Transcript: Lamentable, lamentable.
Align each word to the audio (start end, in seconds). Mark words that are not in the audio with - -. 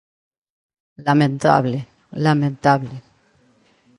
Lamentable, 1.05 1.77
lamentable. 2.25 2.95